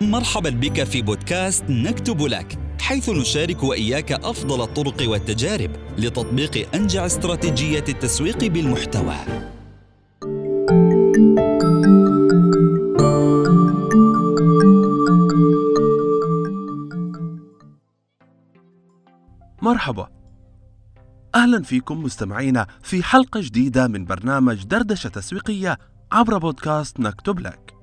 [0.00, 7.84] مرحبا بك في بودكاست نكتب لك حيث نشارك وإياك أفضل الطرق والتجارب لتطبيق أنجع استراتيجية
[7.88, 9.14] التسويق بالمحتوى.
[19.62, 20.08] مرحبا.
[21.34, 25.78] أهلا فيكم مستمعينا في حلقة جديدة من برنامج دردشة تسويقية
[26.12, 27.75] عبر بودكاست نكتب لك.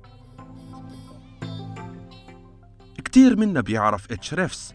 [3.14, 4.74] كتير منا بيعرف اتشريفس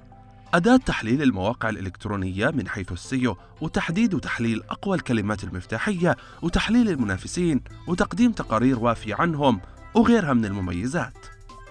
[0.54, 8.31] أداة تحليل المواقع الإلكترونية من حيث السيو وتحديد وتحليل أقوى الكلمات المفتاحية وتحليل المنافسين وتقديم
[8.31, 9.62] تقارير وافية عنهم
[9.94, 11.14] وغيرها من المميزات.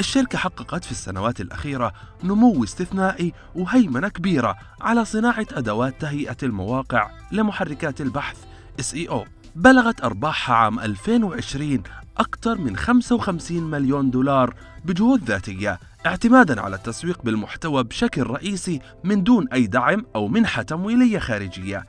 [0.01, 1.93] الشركة حققت في السنوات الأخيرة
[2.25, 8.37] نمو استثنائي وهيمنة كبيرة على صناعة أدوات تهيئة المواقع لمحركات البحث
[8.83, 9.19] SEO
[9.57, 11.83] بلغت أرباحها عام 2020
[12.21, 14.55] أكثر من 55 مليون دولار
[14.85, 21.19] بجهود ذاتية اعتمادا على التسويق بالمحتوى بشكل رئيسي من دون أي دعم أو منحة تمويلية
[21.19, 21.87] خارجية.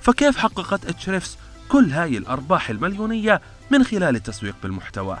[0.00, 5.18] فكيف حققت اتشريفس كل هاي الأرباح المليونية من خلال التسويق بالمحتوى؟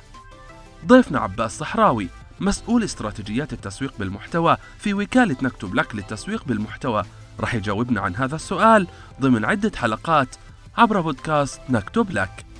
[0.86, 2.08] ضيفنا عباس صحراوي
[2.40, 7.02] مسؤول استراتيجيات التسويق بالمحتوى في وكالة نكتب لك للتسويق بالمحتوى.
[7.40, 8.86] رح يجاوبنا عن هذا السؤال
[9.20, 10.36] ضمن عدة حلقات
[10.76, 12.51] عبر بودكاست نكتب لك.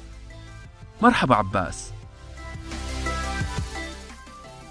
[1.02, 1.92] مرحبا عباس.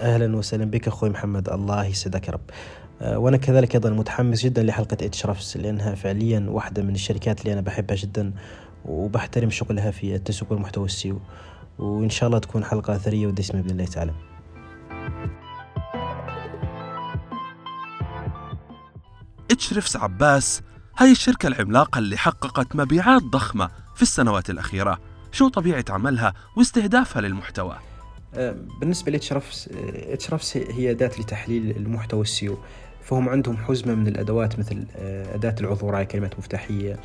[0.02, 2.50] أهلا وسهلا بك أخوي محمد الله يسعدك يا رب.
[3.02, 7.62] آه، وأنا كذلك أيضا متحمس جدا لحلقة إتشرفس لأنها فعليا واحدة من الشركات اللي أنا
[7.62, 8.34] بحبها جدا
[8.86, 11.22] وبحترم شغلها في التسويق والمحتوى السيو.
[11.80, 14.14] وإن شاء الله تكون حلقة ثريه ودسمة بإذن الله تعالى.
[19.52, 20.62] Ahrefs عباس
[20.98, 25.11] هاي الشركة العملاقة اللي حققت مبيعات ضخمة في السنوات الأخيرة.
[25.32, 27.78] شو طبيعة عملها واستهدافها للمحتوى؟
[28.36, 32.58] آه، بالنسبة ل Ahrefs Ahrefs هي أداة لتحليل المحتوى ال SEO
[33.02, 37.00] فهم عندهم حزمة من الأدوات مثل آه، أداة العثور على كلمات مفتاحية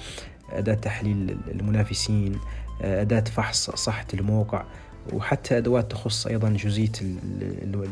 [0.51, 2.39] أداة تحليل المنافسين
[2.83, 4.65] آه، أداة فحص صحة الموقع
[5.13, 6.93] وحتى أدوات تخص أيضا جزئية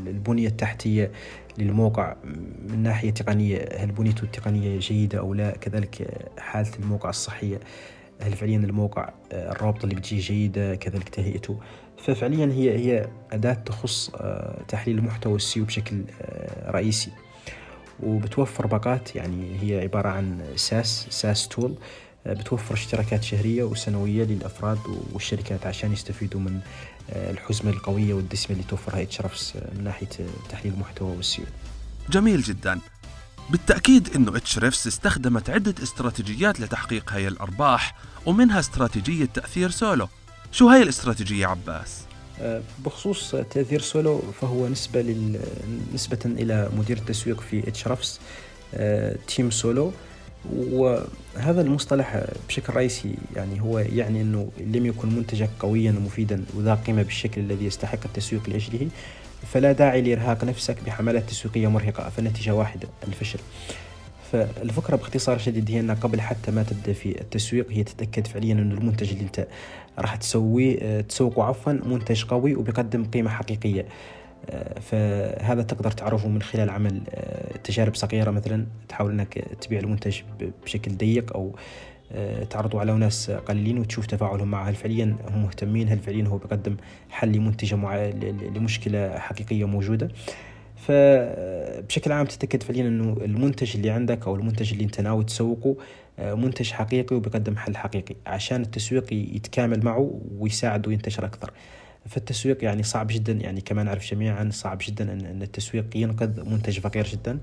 [0.07, 1.13] البنية التحتية
[1.59, 2.17] للموقع
[2.69, 7.61] من ناحية تقنية هل بنيته التقنية جيدة أو لا كذلك حالة الموقع الصحية
[8.21, 11.61] هل فعليا الموقع الرابط اللي بتجي جيدة كذلك تهيئته.
[11.99, 17.11] ففعليا هي هي أداة تخص آه، تحليل المحتوى السيو بشكل آه، رئيسي.
[18.03, 21.75] وبتوفر باقات يعني هي عبارة عن ساس ساس تول
[22.27, 24.79] بتوفر اشتراكات شهرية وسنوية للأفراد
[25.13, 26.61] والشركات عشان يستفيدوا من
[27.11, 30.09] آه، الحزمة القوية والدسمة اللي توفرها Ahrefs من ناحية
[30.49, 31.45] تحليل المحتوى وال SEO
[32.11, 32.81] جميل جدا.
[33.51, 37.95] بالتأكيد أنه Ahrefs استخدمت عدة استراتيجيات لتحقيق هاي الأرباح
[38.27, 40.09] ومنها استراتيجية تأثير سولو.
[40.53, 42.01] شو هاي الاستراتيجية عباس؟
[42.41, 45.41] آه، بخصوص تأثير سولو فهو نسبة لل...
[45.95, 48.21] نسبة إلى مدير التسويق في Ahrefs
[48.75, 49.93] آه، تيم سولو.
[50.53, 57.03] وهذا المصطلح بشكل رئيسي يعني هو يعني إنه لم يكن منتجك قويا ومفيدا وذا قيمة
[57.03, 58.89] بالشكل الذي يستحق التسويق لأجله.
[59.53, 63.39] فلا داعي لإرهاق نفسك بحملات تسويقية مرهقة فالنتيجة واحدة الفشل.
[64.33, 68.75] فالفكرة باختصار شديد هي انك قبل حتى ما تبدأ في التسويق هي تتأكد فعليا انه
[68.75, 69.47] المنتج اللي أنت
[69.99, 73.87] راح تسويه تسوقه عفوا منتج قوي وبيقدم قيمة حقيقية
[74.51, 80.21] آه، فهذا تقدر تعرفه من خلال عمل آه، تجارب صغيرة مثلا تحاول أنك تبيع المنتج
[80.65, 81.55] بشكل ضيق أو
[82.13, 86.39] آه، تعرضه على ناس قليلين وتشوف تفاعلهم معه هل فعليا هم مهتمين؟ هل فعليا هو
[86.39, 86.77] بيقدم
[87.11, 87.97] حل لمنتجة مع...
[88.57, 90.09] لمشكلة حقيقية موجودة؟
[90.77, 95.77] فبشكل عام تتأكد فعليا إنه المنتج اللي عندك أو المنتج اللي أنت ناوي تسوقه
[96.19, 101.51] منتج حقيقي وبيقدم حل حقيقي عشان التسويق يتكامل معه ويساعده ينتشر أكثر.
[102.07, 103.33] فالتسويق يعني صعب جدا.
[103.33, 107.39] يعني كما نعرف جميعا صعب جدا إن التسويق ينقذ منتج فقير جدا.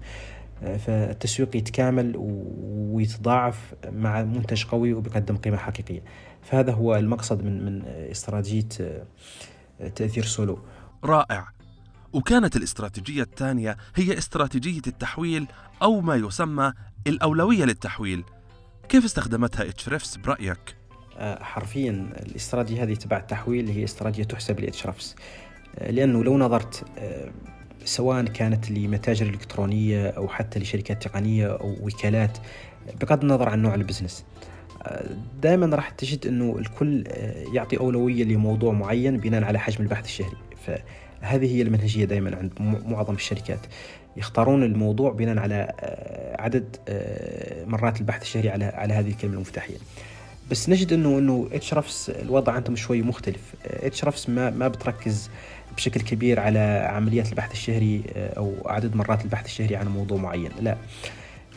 [0.61, 6.03] فالتسويق يتكامل ويتضاعف مع منتج قوي وبيقدم قيمة حقيقية.
[6.41, 10.59] فهذا هو المقصد من من استراتيجية آه، تأثير سولو.
[11.03, 11.47] رائع.
[12.13, 15.47] وكانت الاستراتيجية الثانية هي استراتيجية التحويل
[15.81, 16.73] أو ما يسمى
[17.07, 18.23] الأولوية للتحويل.
[18.89, 20.75] كيف استخدمتها اتشريفس برأيك؟
[21.17, 24.59] آه، حرفيا الاستراتيجية هذه تبع التحويل هي استراتيجية تحسب
[25.77, 26.85] آه، لأنه لو نظرت
[27.85, 32.37] سواء كانت لمتاجر إلكترونية أو حتى لشركات تقنية أو وكالات
[33.01, 34.25] بغض النظر عن نوع ال business.
[35.41, 37.03] دائما راح تجد إنه الكل
[37.53, 40.37] يعطي أولوية لموضوع معين بناء على حجم البحث الشهري.
[40.65, 42.51] فهذه هي المنهجية دائما عند
[42.85, 43.59] معظم الشركات.
[44.17, 45.73] يختارون الموضوع بناء على
[46.39, 46.75] عدد
[47.67, 49.77] مرات البحث الشهري على على هذه الكلمة المفتاحية.
[50.51, 53.53] بس نجد إنه إنه Ahrefs الوضع عندهم شوي مختلف.
[53.65, 55.29] Ahrefs ما ما بتركز
[55.77, 60.51] بشكل كبير على عمليات البحث الشهري أو عدد مرات البحث الشهري عن موضوع معين.
[60.61, 60.77] لا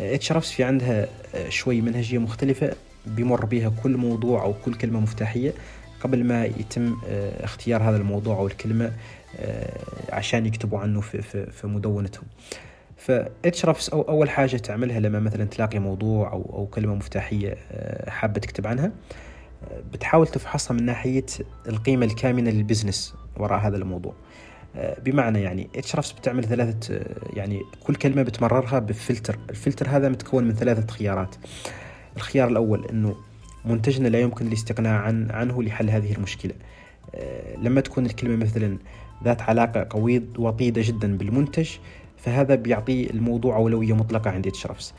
[0.00, 1.06] اتشرفس في عندها
[1.48, 2.72] شوي منهجية مختلفة
[3.06, 5.52] بيمر بها كل موضوع أو كل كلمة مفتاحية.
[6.00, 6.96] قبل ما يتم
[7.40, 8.92] اختيار هذا الموضوع أو الكلمة
[10.08, 12.24] عشان يكتبوا عنه في, في, في مدونتهم.
[12.96, 17.56] فاتشرفس أو أول حاجة تعملها لما مثلا تلاقي موضوع أو, أو كلمة مفتاحية
[18.08, 18.92] حابة تكتب عنها
[19.92, 21.26] بتحاول تفحصها من ناحية
[21.68, 24.14] القيمة الكامنة لل business وراء هذا الموضوع.
[25.04, 27.00] بمعنى يعني Ahrefs بتعمل ثلاثة
[27.32, 29.38] يعني كل كلمة بتمررها بفلتر.
[29.50, 31.36] الفلتر هذا متكون من ثلاثة خيارات.
[32.16, 33.16] الخيار الأول أنه
[33.64, 36.54] منتجنا لا يمكن الاستغناء عن عنه لحل هذه المشكلة.
[37.62, 38.78] لما تكون الكلمة مثلا
[39.24, 41.70] ذات علاقة قوية وطيدة جدا بالمنتج
[42.18, 44.94] فهذا بيعطي الموضوع أولوية مطلقة عند Ahrefs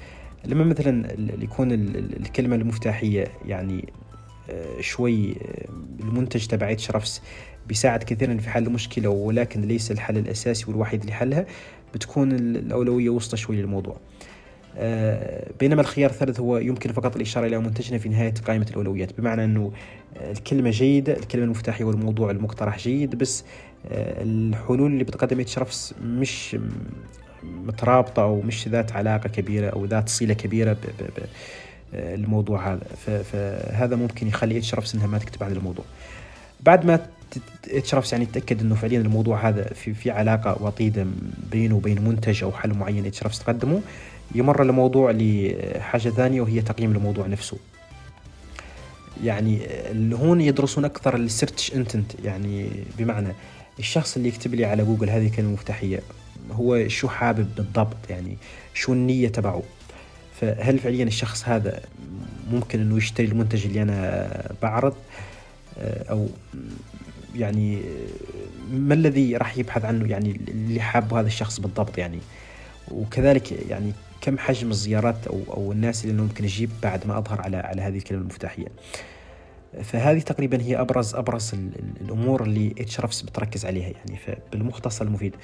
[0.45, 3.93] لما مثلا يكون الكلمة المفتاحية يعني
[4.79, 5.35] شوي
[5.99, 7.21] المنتج تبع اتشرفس
[7.67, 11.45] بيساعد كثيرا في حل المشكلة ولكن ليس الحل الأساسي والوحيد لحلها
[11.93, 13.97] بتكون الأولوية وسطى شوي للموضوع.
[15.59, 19.19] بينما الخيار الثالث هو يمكن فقط الإشارة إلى منتجنا في نهاية قائمة الأولويات.
[19.19, 19.71] بمعنى أنه
[20.21, 23.45] الكلمة جيدة الكلمة المفتاحية والموضوع المقترح جيد بس
[23.91, 26.57] الحلول اللي بتقدمها تشرفس مش
[27.43, 30.77] مترابطة أو مش ذات علاقة كبيرة أو ذات صلة كبيرة
[31.95, 32.87] بالموضوع هذا.
[33.23, 35.85] فهذا ممكن يخلي Ahrefs إنها ما تكتب عن الموضوع.
[36.63, 37.07] بعد ما
[37.69, 41.05] Ahrefs يعني تتاكد إنه فعليا الموضوع هذا في في علاقة وطيدة
[41.51, 43.81] بينه وبين منتج أو حل معين Ahrefs تقدمه
[44.35, 47.57] يمر الموضوع لحاجة ثانية وهي تقييم الموضوع نفسه.
[49.23, 49.61] يعني
[50.13, 52.11] هون يدرسون أكثر ال search intent.
[52.23, 53.33] يعني بمعنى
[53.79, 55.99] الشخص اللي يكتب لي على جوجل هذه الكلمة المفتاحيه
[56.51, 58.37] هو شو حابب بالضبط؟ يعني
[58.73, 59.61] شو النية تبعه؟
[60.41, 61.81] فهل فعليا الشخص هذا
[62.51, 64.95] ممكن إنه يشتري المنتج اللي أنا بعرض؟
[66.09, 66.27] أو
[67.35, 67.81] يعني
[68.71, 72.19] ما الذي راح يبحث عنه؟ يعني اللي حابه هذا الشخص بالضبط يعني.
[72.91, 73.91] وكذلك يعني
[74.21, 77.97] كم حجم الزيارات أو أو الناس اللي ممكن يجيب بعد ما أظهر على على هذه
[77.97, 78.67] الكلمة المفتاحية؟
[79.83, 81.51] فهذه تقريبا هي أبرز أبرز
[82.01, 84.17] الأمور اللي Ahrefs بتركز عليها يعني.
[84.17, 85.35] فبالمختصر المفيد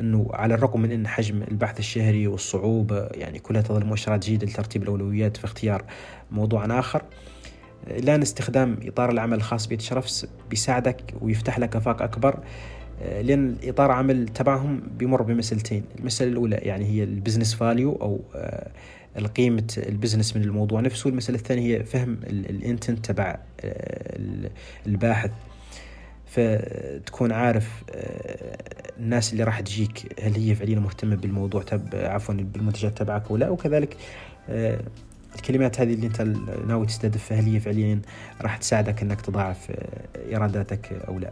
[0.00, 4.82] إنه على الرغم من إن حجم البحث الشهري والصعوبة يعني كلها تظل مؤشرات جيدة لترتيب
[4.82, 5.84] الأولويات في اختيار
[6.30, 7.02] موضوع آخر
[7.90, 12.40] الا ان استخدام إطار العمل الخاص ب Ahrefs بيساعدك ويفتح لك أفاق أكبر
[13.00, 18.20] لأن إطار عمل تبعهم بيمر بمسألتين المسألة الأولى يعني هي ال business value أو
[19.16, 23.38] القيمة البزنس من الموضوع نفسه المسألة الثانية هي فهم الإنتنت تبع
[24.86, 25.30] الباحث
[26.26, 27.84] فتكون عارف
[28.98, 33.50] الناس اللي راح تجيك هل هي فعليا مهتمة بالموضوع تب عفوا بالمنتجات تبعك أو لا
[33.50, 33.96] وكذلك
[35.36, 36.22] الكلمات هذه اللي أنت
[36.66, 38.00] ناوي تستهدفها هل هي فعليا
[38.42, 39.72] راح تساعدك أنك تضاعف
[40.16, 41.30] إيراداتك أو لا؟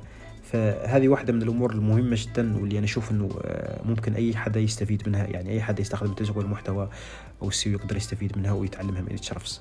[0.53, 3.29] فهذه واحدة من الأمور المهمة جدا واللي أنا أشوف أنه
[3.85, 6.89] ممكن أي حدا يستفيد منها يعني أي حدا يستخدم تسويق المحتوى
[7.43, 9.61] أو ال SEO يقدر يستفيد منها ويتعلمها من Ahrefs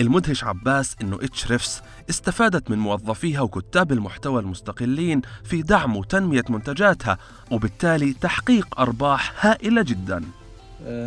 [0.00, 7.18] المدهش عباس أنه Ahrefs استفادت من موظفيها وكتاب المحتوى المستقلين في دعم وتنمية منتجاتها
[7.50, 10.24] وبالتالي تحقيق أرباح هائلة جدا.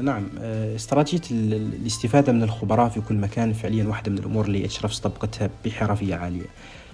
[0.02, 0.24] نعم.
[0.76, 6.16] استراتيجية الاستفادة من الخبراء في كل مكان فعليا واحدة من الأمور اللي Ahrefs طبقتها بحرفية
[6.16, 6.46] عالية.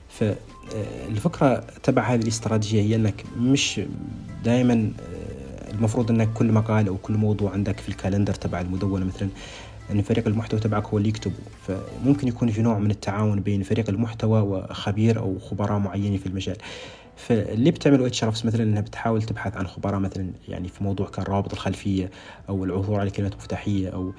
[0.09, 3.81] فالفكرة تبع هذه الاستراتيجية هي أنك مش
[4.43, 4.91] دائما
[5.73, 9.29] المفروض أنك كل مقال أو كل موضوع عندك في ال calendar تبع المدونة مثلا
[9.91, 11.35] أن فريق المحتوى تبعك هو اللي يكتبه.
[11.67, 16.57] فممكن يكون في نوع من التعاون بين فريق المحتوى وخبير أو خبراء معينين في المجال.
[17.15, 22.11] فاللي بتعمله Ahrefs مثلا إنها بتحاول تبحث عن خبراء مثلا يعني في موضوع كالروابط الخلفية
[22.49, 24.13] أو العثور على كلمات مفتاحية أو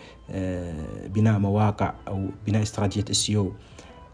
[1.09, 3.33] بناء مواقع أو بناء استراتيجية SEO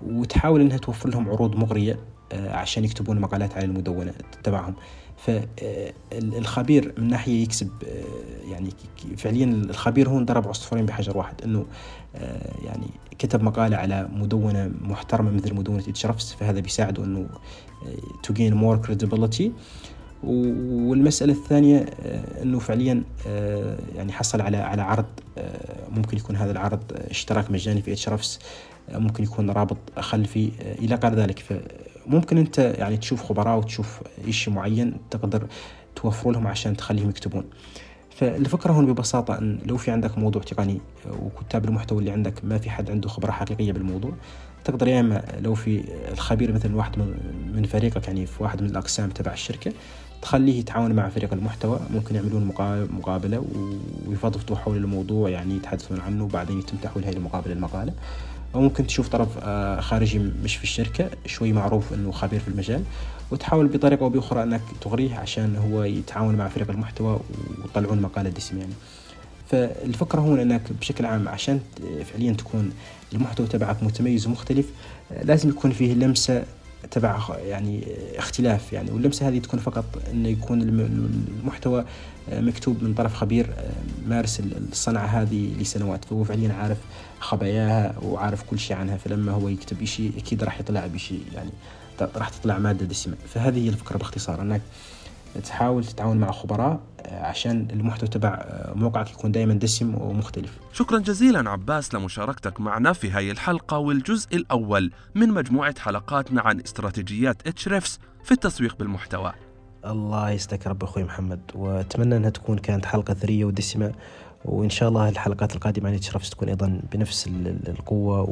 [0.07, 1.99] وتحاول إنها توفر لهم عروض مغرية
[2.33, 4.75] عشان يكتبون مقالات على المدونة تبعهم.
[5.17, 7.69] فالخبير من ناحية يكسب
[8.51, 8.71] يعني
[9.17, 11.67] فعليا الخبير هو ضرب عصفورين بحجر واحد إنه
[12.65, 12.87] يعني
[13.19, 17.27] كتب مقالة على مدونة محترمة مثل مدونة Ahrefs فهذا بيساعده إنه
[18.27, 19.51] to gain more credibility.
[20.25, 21.79] والمسألة الثانية
[22.43, 23.03] إنه فعليا
[23.97, 25.07] يعني حصل على على عرض
[25.91, 28.39] ممكن يكون هذا العرض اشتراك مجاني في Ahrefs
[28.93, 31.63] ممكن يكون رابط خلفي إلى غير ذلك.
[32.07, 35.47] ممكن انت يعني تشوف خبراء وتشوف شيء معين تقدر
[35.97, 37.45] توفر لهم عشان تخليهم يكتبون.
[38.17, 40.81] فالفكرة هون ببساطة أن لو في عندك موضوع تقني
[41.21, 44.13] وكتاب المحتوى اللي عندك ما في حد عنده خبرة حقيقية بالموضوع
[44.65, 46.99] تقدر يا إما لو في الخبير مثلا واحد
[47.55, 49.73] من فريقك يعني في واحد من الأقسام تبع الشركة
[50.23, 52.53] تخليه يتعاون مع فريق المحتوى ممكن يعملون
[52.91, 53.45] مقابلة
[54.07, 57.93] ويفضفضوا حول الموضوع يعني يتحدثون عنه وبعدين يتم تحويل هذه المقابلة المقالة.
[58.57, 62.83] أو ممكن تشوف طرف آه، خارجي مش في الشركة شوي معروف إنه خبير في المجال
[63.31, 67.21] وتحاول بطريقة أو بأخرى إنك تغريه عشان هو يتعاون مع فريق المحتوى
[67.65, 68.73] ويطلعون مقالة دسم يعني
[69.51, 71.61] فالفكرة هنا إنك بشكل عام عشان
[72.13, 72.73] فعليا تكون
[73.13, 74.67] المحتوى تبعك متميز ومختلف
[75.23, 76.45] لازم يكون فيه لمسة
[76.91, 77.85] تبع يعني
[78.17, 81.85] اختلاف يعني واللمسة هذه تكون فقط إنه يكون المحتوى
[82.33, 83.55] مكتوب من طرف خبير
[84.07, 86.05] مارس الصنعة هذه لسنوات.
[86.05, 86.79] فهو فعليا عارف
[87.21, 91.51] خباياها وعارف كل شيء عنها فلما هو يكتب شيء أكيد راح يطلع بشيء يعني
[92.17, 93.17] راح تطلع مادة دسمة.
[93.35, 94.61] فهذه هي الفكرة باختصار إنك
[95.45, 100.59] تحاول تتعاون مع خبراء آه، عشان المحتوى تبع آه، موقعك يكون دائما دسم ومختلف.
[100.73, 107.47] شكرا جزيلا عباس لمشاركتك معنا في هذه الحلقة والجزء الأول من مجموعة حلقاتنا عن استراتيجيات
[107.47, 109.33] اتشريفس في التسويق بالمحتوى.
[109.87, 113.93] الله يستك رب أخوي محمد وأتمنى أنها تكون كانت حلقة ثرية ودسمة
[114.45, 117.29] وإن شاء الله الحلقات القادمة عن اتشريفس تكون أيضا بنفس
[117.69, 118.27] القوة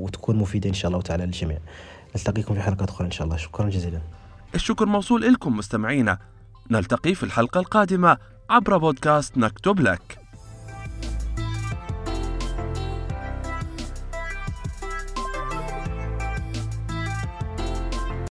[0.00, 1.58] وتكون مفيدة إن شاء الله تعالى للجميع.
[2.16, 3.36] نلتقيكم في حلقات أخرى إن شاء الله.
[3.36, 4.00] شكرا جزيلا.
[4.54, 6.18] الشكر موصول لكم مستمعينا.
[6.70, 8.16] نلتقي في الحلقة القادمة
[8.50, 10.25] عبر بودكاست نكتب لك.